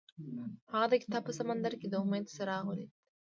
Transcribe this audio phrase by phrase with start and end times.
[0.71, 2.91] هغه د کتاب په سمندر کې د امید څراغ ولید.